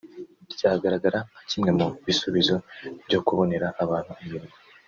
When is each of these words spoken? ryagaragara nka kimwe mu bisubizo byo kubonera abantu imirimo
ryagaragara 0.53 1.19
nka 1.27 1.41
kimwe 1.49 1.69
mu 1.77 1.87
bisubizo 2.05 2.55
byo 3.07 3.19
kubonera 3.25 3.67
abantu 3.83 4.11
imirimo 4.23 4.55